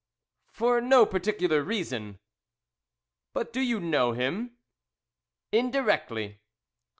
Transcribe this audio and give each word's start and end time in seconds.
"For 0.49 0.81
no 0.81 1.05
particular 1.05 1.61
reason." 1.61 2.17
"But 3.33 3.53
do 3.53 3.61
you 3.61 3.79
know 3.79 4.13
him?" 4.13 4.57
"Indirectly." 5.51 6.39